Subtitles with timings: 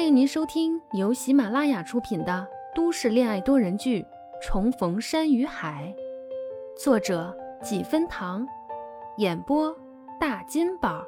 [0.00, 4.00] 欢迎您收听由喜马拉雅出品的都市恋爱多人剧
[4.40, 5.94] 《重逢山与海》，
[6.82, 8.48] 作者几分糖，
[9.18, 9.76] 演播
[10.18, 11.04] 大金宝。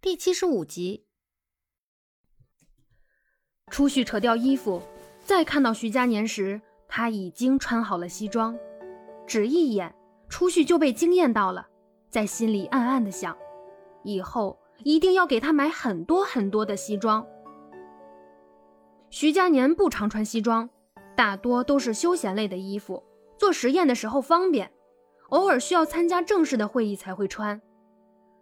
[0.00, 1.04] 第七十五集，
[3.70, 4.80] 初旭扯掉衣服，
[5.20, 8.58] 再看到徐佳年时，他已经穿好了西装，
[9.26, 9.94] 只一眼，
[10.30, 11.68] 初旭就被惊艳到了，
[12.08, 13.36] 在心里暗暗的想。
[14.04, 17.26] 以后一定要给他买很多很多的西装。
[19.10, 20.68] 徐佳年不常穿西装，
[21.16, 23.02] 大多都是休闲类的衣服，
[23.38, 24.70] 做实验的时候方便，
[25.28, 27.60] 偶尔需要参加正式的会议才会穿。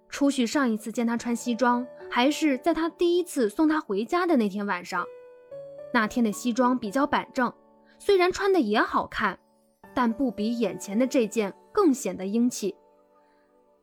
[0.08, 5.06] 初旭上一次见他穿西装，还是在他第一次送他回家的那天晚上。
[5.94, 7.52] 那天的西装比较板正，
[7.98, 9.38] 虽然穿的也好看，
[9.94, 12.74] 但不比眼前的这件更显得英气。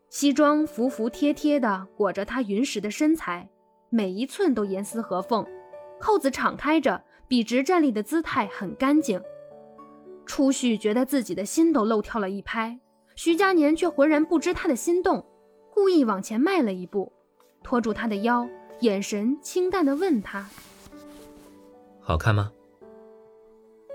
[0.09, 3.47] 西装服服帖帖地裹着她匀实的身材，
[3.89, 5.45] 每一寸都严丝合缝，
[5.99, 9.21] 扣子敞开着，笔直站立的姿态很干净。
[10.25, 12.79] 初旭觉得自己的心都漏跳了一拍，
[13.15, 15.23] 徐佳年却浑然不知他的心动，
[15.71, 17.11] 故意往前迈了一步，
[17.63, 18.49] 拖住他的腰，
[18.79, 20.49] 眼神清淡地问他
[22.01, 22.51] ：“好看吗？”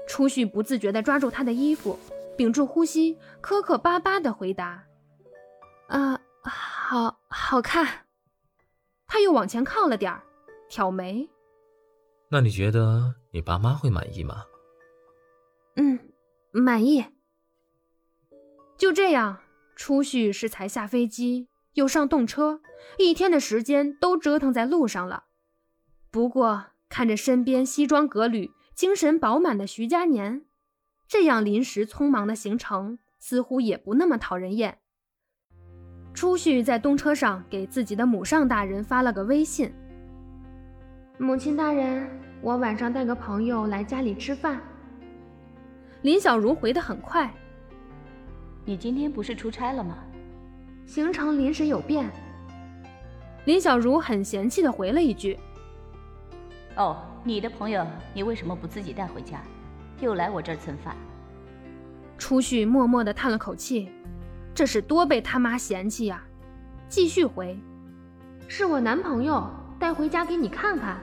[0.06, 1.98] 初旭不自觉地抓住他的衣服，
[2.36, 4.84] 屏住呼吸，磕磕巴巴地回答。
[5.88, 8.06] 啊，好好看。
[9.06, 10.22] 他又往前靠了点儿，
[10.68, 11.28] 挑眉。
[12.30, 14.44] 那你觉得你爸妈会满意吗？
[15.76, 15.98] 嗯，
[16.52, 17.04] 满意。
[18.76, 19.38] 就这样，
[19.76, 22.60] 初旭是才下飞机，又上动车，
[22.98, 25.24] 一天的时间都折腾在路上了。
[26.10, 30.44] 不过看着身边西装革履、精神饱满的徐佳年，
[31.06, 34.80] 这样临时匆忙的行程似乎也不那么讨人厌。
[36.14, 39.70] 初旭在东车上给自己的母上大人发了个微信
[41.18, 42.08] ：“母亲大人，
[42.40, 44.60] 我晚上带个朋友来家里吃饭。”
[46.02, 47.28] 林小如回得很快
[48.64, 49.98] ：“你今天不是出差了吗？
[50.86, 52.08] 行程临时有变。”
[53.44, 55.36] 林小如很嫌弃地回了一句
[56.76, 59.42] ：“哦，你的朋友你为什么不自己带回家，
[60.00, 60.94] 又来我这儿蹭饭？”
[62.16, 63.90] 初旭默默地叹了口气。
[64.54, 66.22] 这是多被他妈嫌弃呀！
[66.88, 67.58] 继续回，
[68.46, 69.50] 是我男朋友
[69.80, 70.96] 带回家给你看看。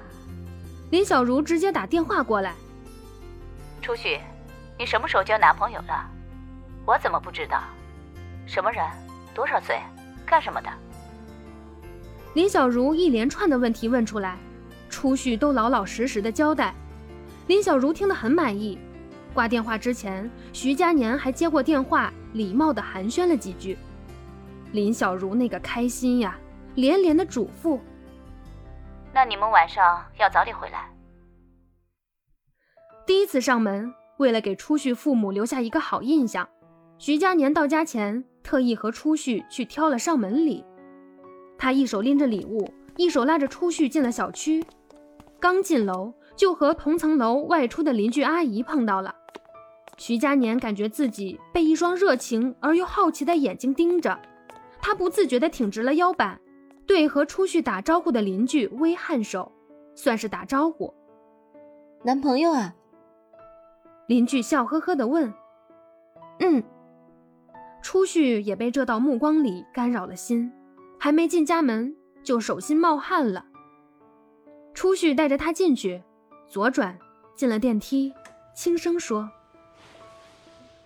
[0.90, 2.54] 林小茹直接打电话过来。
[3.82, 4.18] 初旭，
[4.80, 6.10] 你什么时候交男朋友了？
[6.86, 7.62] 我怎么不知道？
[8.46, 8.86] 什么人？
[9.36, 9.78] 多少岁？
[10.26, 10.70] 干什么的？
[12.34, 14.38] 林小茹一连串的问题问出来，
[14.90, 16.74] 初旭都老老实实的交代。
[17.48, 18.80] 林小茹听得很满意。
[19.34, 22.14] 挂电话之前，徐佳年还接过电话。
[22.34, 23.78] 礼貌地寒暄了几句，
[24.72, 26.38] 林小如那个开心呀，
[26.76, 27.80] 连连的嘱咐
[29.14, 30.90] ：“那你们晚上要早点回来。”
[33.06, 36.48] 第一次上门，为了给初旭父母留下一个好印象，
[36.98, 40.64] 徐佳年到家前特意和初旭去挑了上门礼。
[41.58, 44.64] 他一手拎着礼物，一手拉着初旭进了小区。
[45.40, 49.14] 刚进楼，就和同层楼外出的邻居阿姨碰到了。
[50.02, 54.20] 徐佳年感觉自己被一双热情而又好奇的眼睛盯着，
[54.82, 56.42] 他不自觉地挺直了腰板，
[56.88, 59.52] 对和出去打招呼的邻居微颔首，
[59.94, 60.92] 算是打招呼。
[62.04, 62.74] 男朋友啊？
[64.08, 65.32] 邻居笑呵呵地问。
[66.40, 66.64] 嗯。
[67.84, 70.52] 初旭也被这道目光里干扰了心，
[71.00, 73.46] 还没进家门就手心冒汗了。
[74.74, 76.02] 初旭带着他进去，
[76.48, 76.98] 左转
[77.36, 78.12] 进了电梯，
[78.56, 79.30] 轻声说。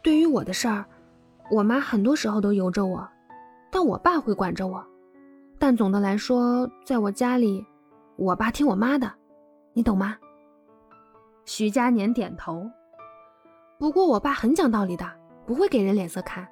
[0.06, 0.86] 对于我的事儿，
[1.50, 3.10] 我妈很多时候都由着我，
[3.72, 4.86] 但我爸会管着我。
[5.58, 7.66] 但总的来说，在我家里，
[8.16, 9.12] 我爸听我妈的，
[9.74, 10.16] 你懂吗？
[11.46, 12.70] 徐佳年点头。
[13.80, 15.12] 不过我爸很讲道理的，
[15.44, 16.48] 不会给人脸色看。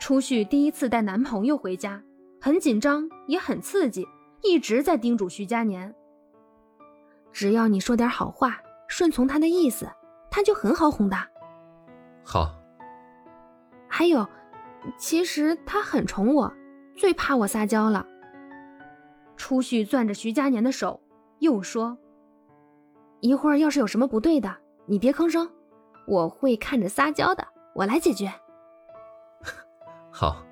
[0.00, 2.02] 初旭第一次带男朋友回家，
[2.40, 4.04] 很紧张也很刺激，
[4.42, 5.94] 一直在叮嘱徐佳年：
[7.30, 8.58] 只要你说点好话，
[8.88, 9.88] 顺从他的意思，
[10.32, 11.16] 他就很好哄的。
[12.28, 12.52] 好，
[13.86, 14.26] 还有，
[14.98, 16.52] 其实他很宠我，
[16.96, 18.04] 最怕我撒娇了。
[19.36, 21.00] 初旭攥着徐佳年的手，
[21.38, 21.96] 又说
[23.22, 24.56] ：“一会儿要是有什么不对的，
[24.86, 25.48] 你别吭声，
[26.08, 27.46] 我会看着撒娇的，
[27.76, 28.28] 我来解决。
[30.10, 30.44] ”好。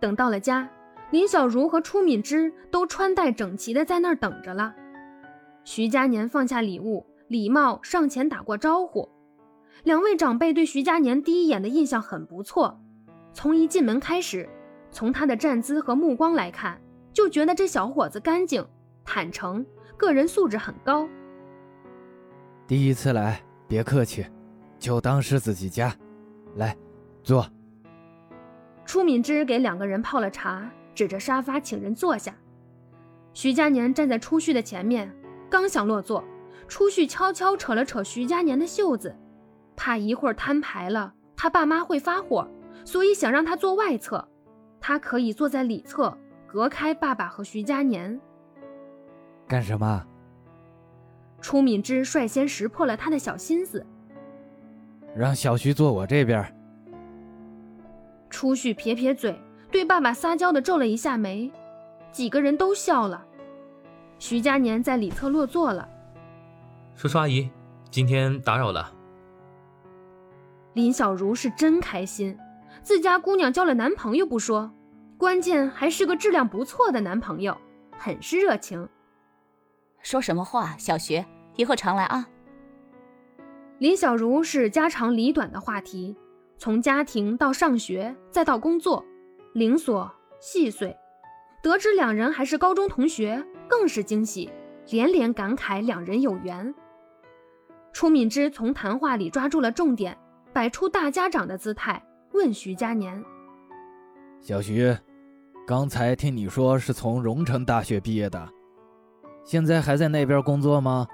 [0.00, 0.66] 等到了家，
[1.10, 4.74] 林小茹和初敏之都穿戴整齐的在那儿等着了。
[5.64, 9.06] 徐佳年放下礼物，礼貌上前打过招呼。
[9.82, 12.80] 两位长辈对徐佳年第一眼的印象很不错，
[13.32, 14.48] 从一进门开始，
[14.90, 16.80] 从他的站姿和目光来看，
[17.12, 18.64] 就觉得这小伙子干净、
[19.04, 19.66] 坦诚，
[19.96, 21.06] 个人素质很高。
[22.66, 24.24] 第一次来，别客气，
[24.78, 25.94] 就当是自己家。
[26.56, 26.74] 来，
[27.22, 27.46] 坐。
[28.86, 32.34] 初敏之给两个人泡了茶，指着沙发请人坐下。
[33.32, 35.12] 徐佳年站在初旭的前面，
[35.50, 36.24] 刚想落座，
[36.68, 39.14] 初旭悄悄扯了扯徐佳年的袖子，
[39.84, 42.48] 怕一会儿摊牌了，他爸妈会发火，
[42.86, 44.26] 所以想让他坐外侧，
[44.80, 46.16] 他可以坐在里侧，
[46.46, 48.18] 隔开爸爸和徐佳年。
[49.46, 50.02] 干什么？
[51.42, 53.84] 初敏之率先识破了他的小心思，
[55.14, 56.42] 让小徐坐我这边。
[58.30, 59.38] 初旭撇撇嘴，
[59.70, 61.52] 对爸爸撒娇的皱了一下眉。
[62.10, 63.22] 几个人都笑了。
[64.18, 65.86] 徐佳年在里侧落座了。
[66.94, 67.50] 叔叔阿姨，
[67.90, 68.90] 今天打扰了。
[70.74, 72.36] 林小如是真开心，
[72.82, 74.72] 自家姑娘交了男朋友不说，
[75.16, 77.56] 关键还是个质量不错的男朋友，
[77.96, 78.88] 很是热情。
[80.02, 81.24] 说什么话，小学，
[81.54, 82.28] 以后常来啊。
[83.78, 86.16] 林小如是家长里短的话题，
[86.58, 89.04] 从家庭到上学，再到工作，
[89.52, 90.10] 零琐
[90.40, 90.96] 细碎。
[91.62, 94.50] 得知两人还是高中同学，更是惊喜，
[94.90, 96.74] 连连感慨两人有缘。
[97.92, 100.18] 初敏之从谈话里抓住了重点，
[100.54, 102.00] 摆出大家长的姿态，
[102.32, 103.20] 问徐佳年
[104.40, 104.96] ：“小徐，
[105.66, 108.48] 刚才听你说是从荣城大学毕业的，
[109.44, 111.08] 现在还在那边工作吗？”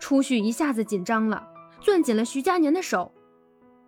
[0.00, 1.46] 初旭一下子紧张了，
[1.78, 3.12] 攥紧了徐佳年的手。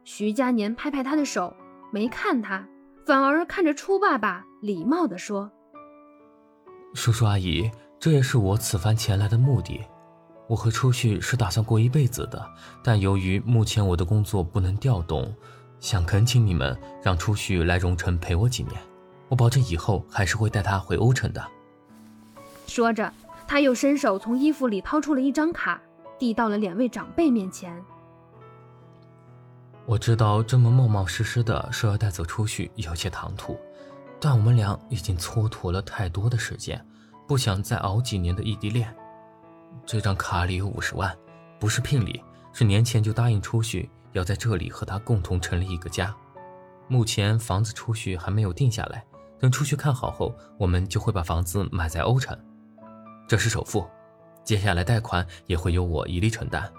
[0.05, 1.57] 徐佳年拍拍他的手，
[1.91, 2.69] 没看他。
[3.07, 5.51] 反而看着初爸爸，礼貌地说
[6.95, 7.69] ：“叔叔阿姨，
[7.99, 9.81] 这也是我此番前来的目的。
[10.53, 12.47] 我和初旭是打算过一辈子的，
[12.85, 15.35] 但由于目前我的工作不能调动，
[15.81, 18.75] 想恳请你们让初旭来荣城陪我几年。
[19.31, 21.43] 我保证以后还是会带他回欧城的。”
[22.69, 23.11] 说着，
[23.49, 25.81] 他又伸手从衣服里掏出了一张卡，
[26.19, 27.75] 递到了两位长辈面前。
[29.87, 33.59] 我知道这么冒冒失失的说要带走初旭有些唐突，
[34.21, 36.87] 但我们俩已经蹉跎了太多的时间，
[37.27, 38.95] 不想再熬几年的异地恋。
[39.85, 41.17] 这张卡里有五十万，
[41.59, 42.23] 不是聘礼，
[42.53, 46.15] 是年前就答应出去要在这里和他共同成立一个家。
[46.89, 49.05] 目前房子出去还没有定下来，
[49.39, 52.39] 等出去看好后，我们就会把房子买在欧城。
[53.27, 53.87] 这是首付，
[54.45, 56.71] 接下来贷款也会由我一力承担。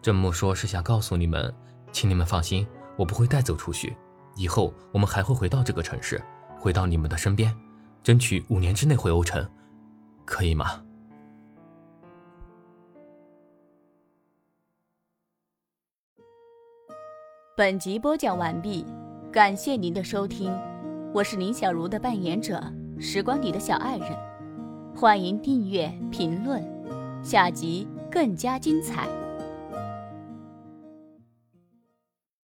[0.00, 1.54] 这么说，是想告诉你们。
[1.92, 3.94] 请你们放心，我不会带走储蓄。
[4.34, 6.18] 以后我们还会回到这个城市，
[6.58, 7.54] 回到你们的身边，
[8.02, 9.46] 争取五年之内回欧城，
[10.24, 10.82] 可以吗？
[17.54, 18.82] 本集播讲完毕，
[19.30, 20.50] 感谢您的收听，
[21.12, 22.58] 我是林小如的扮演者，
[22.98, 24.08] 时光里的小爱人，
[24.96, 26.64] 欢迎订阅评论，
[27.22, 29.06] 下集更加精彩。